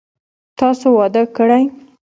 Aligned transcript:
تاسو 0.59 0.87
واده 0.97 1.23
کړئ؟ 1.37 1.65